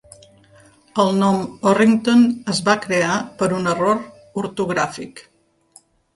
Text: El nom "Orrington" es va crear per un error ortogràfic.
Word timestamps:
El 1.03 1.11
nom 1.17 1.37
"Orrington" 1.71 2.23
es 2.55 2.63
va 2.71 2.75
crear 2.87 3.19
per 3.43 3.51
un 3.59 3.71
error 3.75 4.01
ortogràfic. 4.47 5.25